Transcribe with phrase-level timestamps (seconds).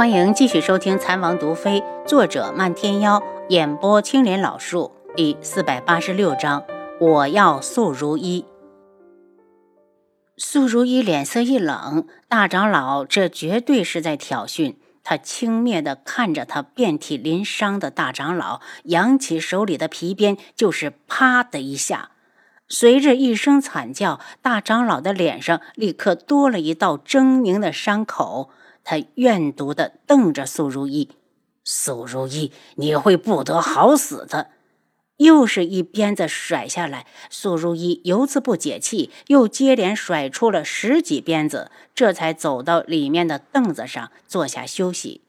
[0.00, 6.64] 欢迎继续收听《残王毒妃》，作者漫天妖，演播青莲老树，第四百八十六章。
[6.98, 8.46] 我要素如一。
[10.38, 14.76] 素如一脸色一冷，大长老这绝对是在挑衅。
[15.04, 22.12] 他轻蔑地看着他遍体鳞伤的大长老，扬起手里的皮鞭，就是啪的一下。
[22.70, 28.48] 随着一声惨叫，大长老的脸上立刻多了一道狰狞的伤口。
[28.90, 31.10] 他怨毒的瞪着苏如意，
[31.62, 34.48] 苏如意，你会不得好死的！
[35.18, 45.20] 又是一鞭子甩下来，苏如意由此不解气，又接连甩出了十几鞭子，这才走到里面的凳子上坐下休息。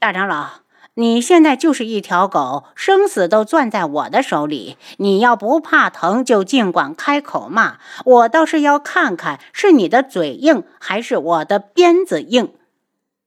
[0.00, 0.62] 大长老，
[1.00, 4.76] 你现在就是一条狗，生死都攥在我的手里。
[4.98, 7.78] 你要不怕疼，就尽管开口骂。
[8.04, 12.52] 我倒是要看看，是你的嘴硬，还是我的鞭子硬。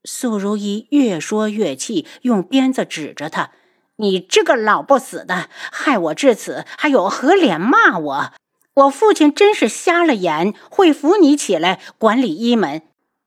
[0.04, 3.50] 苏如意越说越气，用鞭子指着他
[3.98, 8.34] ：“你这个老不死的，害我至此，还有何脸骂我？
[8.76, 12.84] 我父亲真是瞎了眼，会扶你起来管理医门。”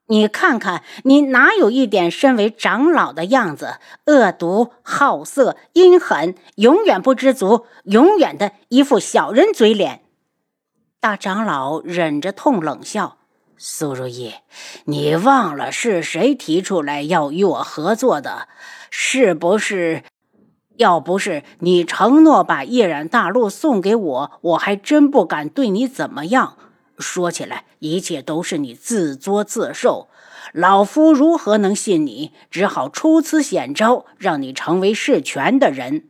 [0.09, 3.81] 你看看，你哪有一点身为长老的样子？
[4.07, 10.03] 恶毒、好色、阴狠，永远不知足，永远的一副小人嘴脸。
[11.01, 13.17] 大长老忍着痛冷笑
[13.59, 14.35] ：“苏如意，
[14.85, 18.49] 你忘了是谁提出来要与我合作的？
[18.91, 20.05] 是不是？
[20.77, 26.57] 要不是你承诺把夜染大陆送给我，我还真不敢对你怎么样。”
[26.99, 30.09] 说起来，一切都是你自作自受。
[30.53, 32.33] 老夫如何能信你？
[32.51, 36.09] 只好出此险招，让你成为事权的人。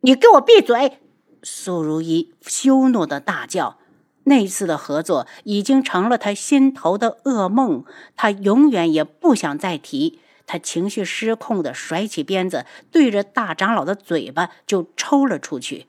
[0.00, 1.00] 你给我闭嘴！
[1.42, 3.78] 苏如意羞怒的大叫。
[4.24, 7.84] 那次的合作已经成了他心头的噩梦，
[8.16, 10.20] 他永远也不想再提。
[10.46, 15.86] 他情绪失控的甩起鞭子，对着大长老的嘴巴就抽了出去。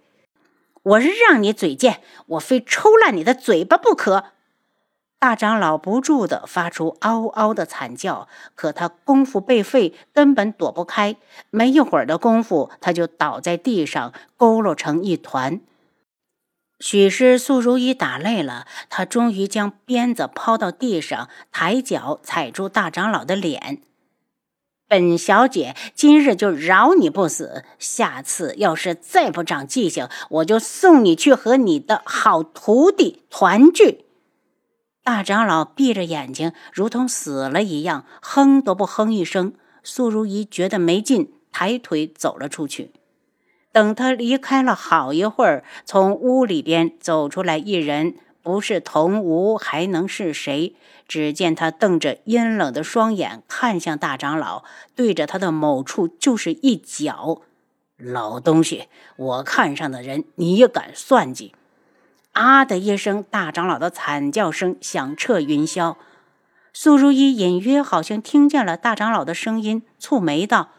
[0.85, 4.25] 我是让你嘴贱，我非抽烂你的嘴巴不可！
[5.17, 11.15] 大长老不住地发出嗷嗷的惨叫，可他功夫被废，根本躲不开。
[11.49, 15.59] 没一会儿的功夫，他就倒在地上，佝偻成一团。
[16.79, 23.81] 许是苏如意打累了，他终于将鞭子抛到地上，抬脚踩住大长老的脸。
[24.87, 34.05] 本小姐今日就饶你不死，下次要是再不长记性，我就送你去和你的好徒弟团聚。
[35.03, 39.53] 大长老闭着眼睛，如同死了一样，哼都不哼一声。
[39.83, 42.91] 苏如意觉得没劲，抬腿走了出去。
[43.71, 48.15] 等他离开了好一会儿，从屋里边走出来一人。
[48.45, 50.75] 不是童无还能是谁？
[51.07, 54.63] 只见他瞪着阴冷的双眼看向大长老，
[54.95, 57.41] 对着他的某处就是一脚。
[57.97, 61.55] 老东西，我看上的人你也敢算计？
[62.33, 65.95] 啊的一声，大长老的惨叫声响彻云霄。
[66.71, 70.69] 苏如意隐约好像听见了大长老的声音，蹙眉道：“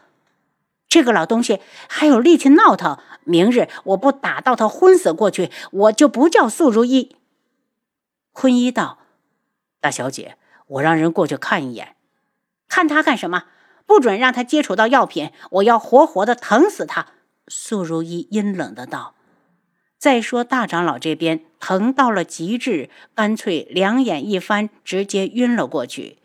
[0.87, 7.13] 这个老东西还有力气闹腾，明日我不打到他昏死过去，我就不叫苏如意。”
[8.39, 8.99] 坤一道
[9.81, 10.37] ：“大小姐，
[10.67, 11.95] 我让人过去看一眼，
[12.67, 13.45] 看他干什么？
[13.87, 17.07] 不准让他接触到药品，我要活活的疼死他。”
[17.49, 19.15] 素如一阴冷的道
[19.97, 26.19] ：“再说大长老这边疼到了极致，干脆两眼一翻，直接晕了过去。”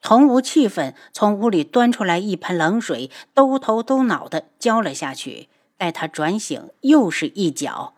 [0.00, 5.50] 童无气愤，从屋里端出来一盆冷水，兜头兜脑的浇了下去。
[5.76, 7.92] 待他转醒，又是一脚，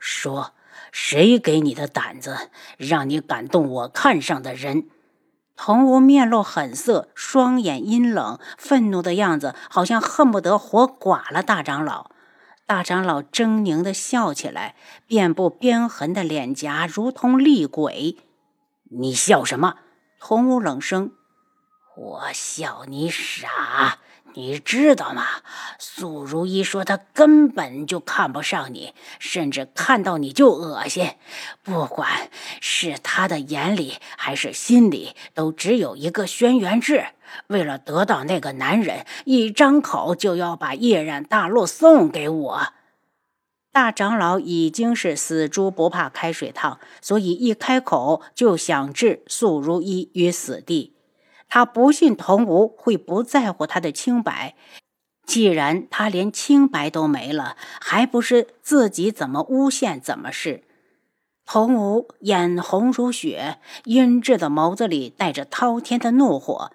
[0.00, 0.54] 说。
[0.92, 4.88] 谁给你的胆子，让你感动我看上的人？
[5.56, 12.10] 童无面露狠色，双眼阴冷，愤怒的样子，好像恨不得活剐了大长老。
[12.64, 14.76] 大长老狰狞的笑起来，
[15.06, 18.18] 遍布鞭痕的脸颊如同厉鬼。
[18.90, 19.76] 你笑什么？
[20.20, 21.12] 童无冷声
[21.96, 23.98] ：“我笑你傻。”
[24.38, 25.24] 你知道吗？
[25.80, 31.10] 苏如意说她根本就看不上你，甚至看到你就恶心。
[31.64, 32.30] 不管
[32.60, 37.06] 是他的眼里还是心里，都只有一个轩辕志。
[37.48, 42.68] 为了得到那个男人，一张口就要把夜染大陆送给我。
[43.72, 50.94] 大长老已经是死猪不怕开水烫，所以一开口就想置苏如意于死地。
[51.48, 54.54] 他不信童无会不在乎他的清白，
[55.26, 60.64] 既然他连清白都没了，还不是自己怎么诬陷怎么是？
[61.46, 66.72] 童无眼红如血，阴鸷的眸子里带着滔天的怒火。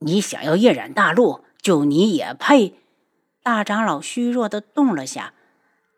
[0.00, 2.74] 你想要夜染大陆，就你也配？
[3.44, 5.32] 大长老虚弱的动了下。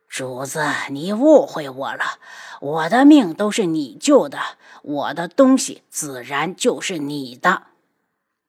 [0.08, 2.18] 主子，你误会我了，
[2.60, 4.38] 我的命都是你救的，
[4.82, 7.62] 我的东西自然就是你的。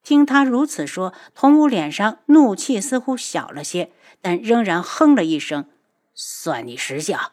[0.04, 5.66] 听他如此说，童武脸上怒气似乎小了些，但仍然哼了一声
[6.14, 7.32] ：“算你识相。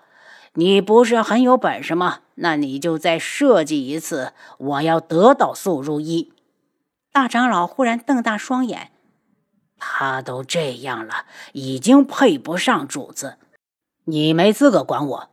[0.54, 2.20] 你不是很有本事吗？
[2.36, 6.32] 那你就再设计一次，我要得到素如一。”
[7.10, 8.90] 大长老忽然瞪大双眼
[9.78, 13.38] ：“他都这样了，已经配不上主子，
[14.04, 15.30] 你没资格管我。”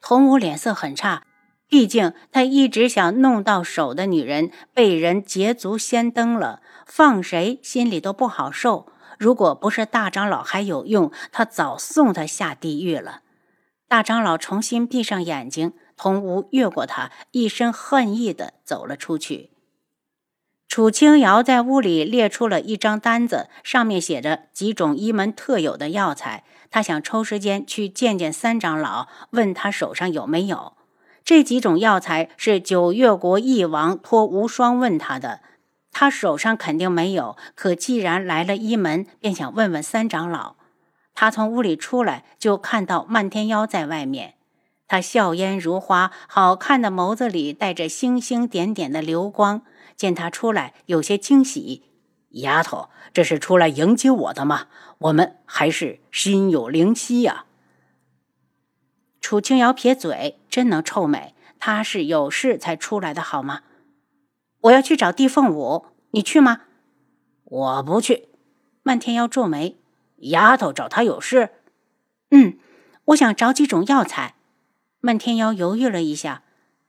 [0.00, 1.24] 童武脸色很差，
[1.68, 6.60] 毕竟他一直想弄到手的女人被人捷足先登了。
[6.86, 8.86] 放谁心里都不好受。
[9.18, 13.20] 如果不是大长老还有用，他早送他下地狱了。
[13.88, 19.50] 大长老重新闭上眼睛，童无越过他，一身恨意的走了出去。
[20.68, 26.44] 楚清瑶在屋里列出了一张单子，上面写着几种医门特有的药材。
[26.70, 30.74] 他想抽时间去见见三长老，问他手上有没有
[31.24, 32.28] 这几种药材。
[32.36, 35.40] 是九月国翼王托无双问他的。
[35.98, 40.56] 他手上肯定没有，可既然来了一门，便想问问三长老。
[41.14, 44.34] 他从屋里出来，就看到漫天妖在外面。
[44.86, 49.62] 他笑颜如花，好看的眸子里带着星星点点的流光。
[49.96, 51.84] 见他出来，有些惊喜。
[52.32, 54.66] 丫头，这是出来迎接我的吗？
[54.98, 57.46] 我们还是心有灵犀呀。
[59.22, 61.34] 楚清瑶撇嘴，真能臭美。
[61.58, 63.62] 他是有事才出来的，好吗？
[64.66, 66.62] 我要去找地凤舞，你去吗？
[67.44, 68.28] 我不去。
[68.82, 69.76] 漫天妖皱眉，
[70.18, 71.50] 丫头找他有事？
[72.30, 72.58] 嗯，
[73.06, 74.34] 我想找几种药材。
[75.00, 76.42] 漫天妖犹豫了一下，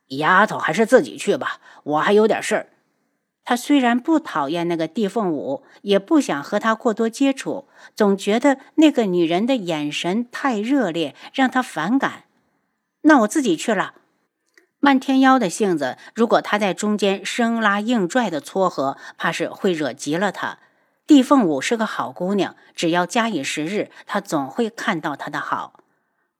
[0.07, 2.69] 丫头还是自己去吧，我还有点事儿。
[3.43, 12.23] 他虽然不讨厌那个地凤舞，也不想和她过多接触，总觉得那个女人的眼神太热烈，让他反感。
[13.01, 13.93] 那我自己去了。
[14.79, 20.59] 漫天妖的性子，如果他在中间生拉硬拽的撮合，怕是会惹急了他。
[21.07, 25.79] 地凤舞是个好姑娘，只要假以时日，他总会看到她的好。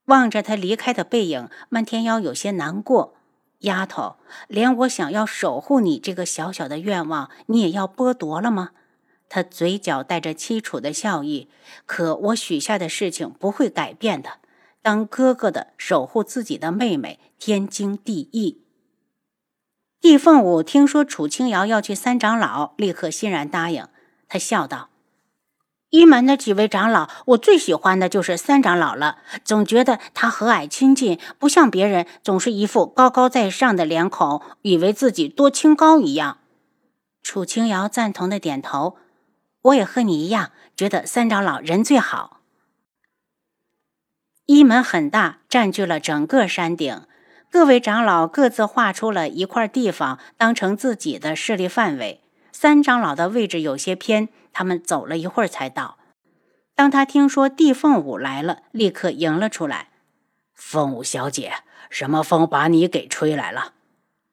[0.06, 3.16] 望着他离开的背影，漫天妖有些难过。
[3.62, 4.18] 丫头，
[4.48, 8.69] 连我想要守护你这个小小的愿望，你也要剥夺了吗？
[9.30, 11.50] 他嘴角带着凄楚的笑意。
[11.86, 14.33] 可我许下的事情不会改变的。
[14.88, 18.63] 当哥哥的守护自己的妹妹，天经地义。
[20.00, 23.86] 易凤舞听说楚清瑶要去三长老，立刻欣然答应。
[24.30, 24.88] 他笑道
[25.92, 29.18] ：“一门的几位长老，我最喜欢的就是三长老了。
[29.44, 36.38] 总觉得他和蔼亲近，不像别人总是一副高高在上的脸孔，以为自己多清高一样。”
[37.22, 38.95] 楚清瑶赞同的点头
[39.63, 42.36] ：“我也和你一样，觉得三长老人最好。”
[44.47, 47.01] 一门很大，占据了整个山顶。
[47.51, 52.21] 各位长老各自划出了一块地方，当成自己的势力范围。
[52.53, 55.97] 三长老的位置有些偏，他们走了一会儿才到。
[56.73, 59.89] 当他听说地凤舞来了，立刻迎了出来
[60.55, 61.51] ：“凤舞小姐，
[61.89, 63.73] 什么风把你给吹来了？”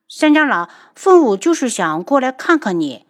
[0.09, 3.05] 三长老，凤舞就是想过来看看你。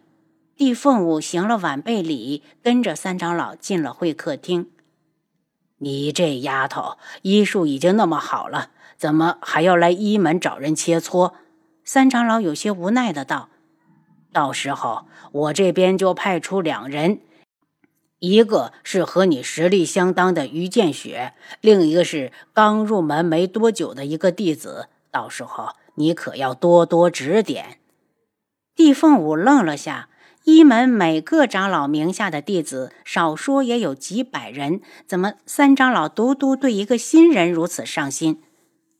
[0.57, 4.71] 地凤舞行了晚辈礼，跟着三长老进了会客厅。
[5.85, 11.35] 你这丫头，医术已经那么好了，怎么还要来医门找人切磋？
[11.85, 13.51] 三长老有些无奈的道
[14.33, 17.21] ：“到时候我这边就派出两人，
[18.19, 24.89] 一个是和你实力相当的于建雪，另一个是刚入门没多久的一个弟子。
[25.11, 27.79] 到时候你可要多多指点。”
[28.75, 30.09] 地凤舞愣了下。
[30.45, 38.43] 一门每个长老名下的弟子，少说也有几百人，怎么三长老独独对一个新人如此上心？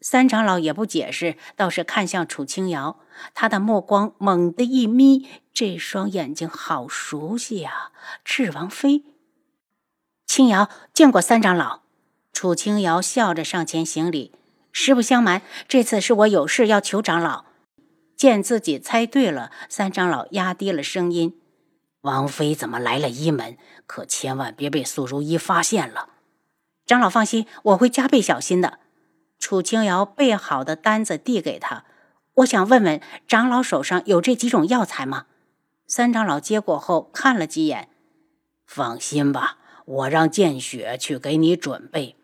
[0.01, 2.99] 三长老也不解释，倒是看向楚清瑶，
[3.35, 7.91] 他的目光猛地一眯，这双眼睛好熟悉呀！
[8.25, 9.05] 赤王妃，
[10.27, 11.81] 青瑶见过三长老。
[12.33, 14.33] 楚清瑶笑着上前行礼，
[14.73, 17.45] 实不相瞒，这次是我有事要求长老。
[18.17, 21.39] 见自己猜对了，三长老压低了声音
[22.03, 23.57] ：“王妃怎么来了一门？
[23.87, 26.11] 可千万别被素如一发现了。”
[26.87, 28.79] 长老放心，我会加倍小心的。
[29.39, 31.85] 楚清瑶备好的单子递给他
[32.37, 35.27] ：“我想问问长老手上有这几种药材吗？”
[35.87, 37.89] 三长老接过后看了几眼
[38.67, 42.17] ：“放心吧，我让见雪去给你准备。”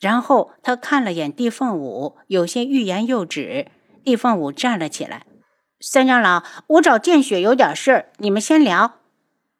[0.00, 3.68] 然后他看了眼地凤舞，有些欲言又止。
[4.04, 5.26] 地凤舞站了起来，
[5.80, 8.94] 三长老，我找见雪有点事儿，你们先聊。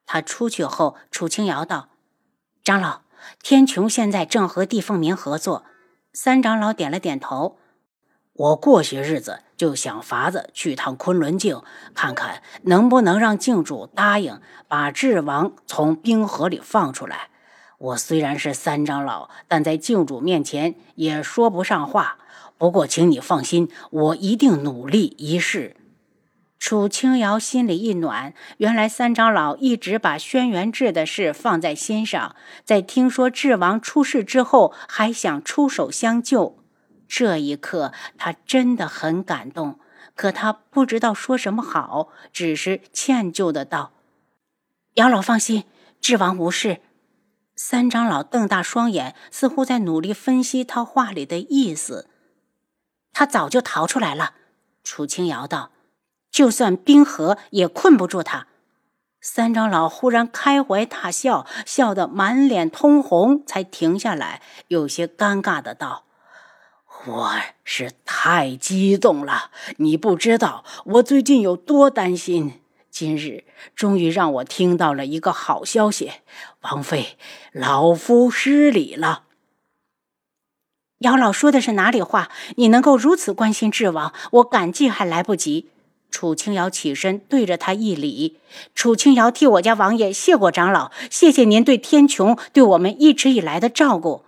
[0.05, 1.91] 他出去后，楚清瑶道
[2.65, 3.03] ：“长老，
[3.41, 5.65] 天穹现在正和地凤鸣合作。”
[6.13, 7.59] 三长老点了点头。
[8.33, 11.63] 我过些日子就想法子去趟昆仑镜，
[11.95, 17.29] 看看能不能让镜主答应把智王从冰河里放出来。
[17.79, 22.19] 我虽然是三长老，但在镜主面前也说不上话。
[22.57, 25.77] 不过，请你放心，我一定努力一试。
[26.69, 36.63] 楚清瑶心里一暖，原来三长老一直把轩辕志的事放在心上，在听说智王出事之后，还想出手相救。
[37.09, 39.81] 这一刻，他真的很感动，
[40.15, 43.95] 可他不知道说什么好，只是歉疚的道
[44.97, 45.65] ：“姚老放心，
[46.03, 46.83] 智王无事。”
[47.57, 52.11] 三长老瞪大双眼，似乎在努力分析他话里的意思。
[53.15, 54.35] 他早就逃出来了，
[54.85, 55.71] 楚清瑶道。
[56.31, 58.47] 就算冰河也困不住他。
[59.21, 66.05] 三长老忽然开怀大笑，笑得满脸通红，才停下来，有些尴尬的道
[67.05, 72.61] ：“我是太激动了，你不知道我最近有多担心。
[72.91, 73.45] 今日
[73.75, 76.13] 终于让我听到了一个好消息，
[76.63, 77.19] 王妃，
[77.53, 79.25] 老夫失礼了。”
[81.01, 82.31] 姚老说的是哪里话？
[82.57, 85.71] 你能够如此关心智王，我感激还来不及。
[86.11, 88.39] 楚清瑶起身对着他一礼
[88.75, 94.25] ：“楚清瑶替我家王爷谢过长老，谢谢您对天穹、对我们一直以来的照顾。”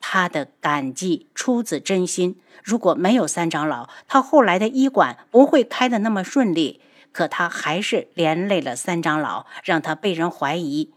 [0.00, 2.40] 他的感激出自真心。
[2.62, 6.80] 如果没有三长老，他后来的医馆不会开得那么顺利。
[7.12, 10.92] 可他还是连累了三长老，让他被人怀疑。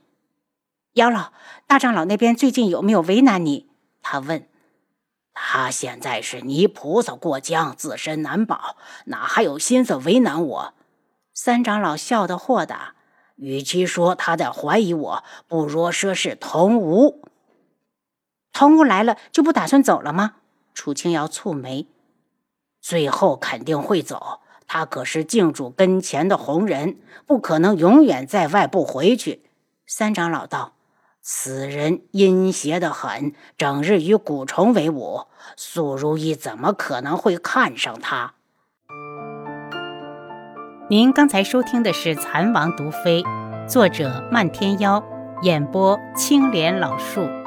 [0.93, 1.31] 姚老，
[1.65, 3.67] 大长老那边最近有没有为难你？
[4.01, 4.45] 他问。
[5.41, 10.73] 他现在是泥菩萨过江，自身难保，哪还有心思为难我？
[11.33, 12.93] 三长老笑得豁达，
[13.35, 17.23] 与其说他在怀疑我，不如说是童无。
[18.51, 20.35] 童无来了就不打算走了吗？
[20.75, 21.87] 楚清瑶蹙眉，
[22.79, 24.41] 最后肯定会走。
[24.67, 29.49] 他可是镜主跟前的红人，不可能永远在外不回去。
[29.87, 30.73] 三长老道。
[31.21, 35.27] 此人阴邪得很，整日与蛊虫为伍。
[35.55, 38.33] 苏如意怎么可能会看上他？
[40.89, 43.21] 您刚才收听的是《蚕王毒妃》，
[43.67, 45.03] 作者漫天妖，
[45.43, 47.38] 演播青莲老树。